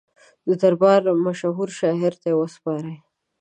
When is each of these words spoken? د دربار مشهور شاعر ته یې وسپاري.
د 0.47 0.49
دربار 0.61 1.01
مشهور 1.25 1.69
شاعر 1.79 2.13
ته 2.21 2.27
یې 2.31 2.37
وسپاري. 2.39 2.95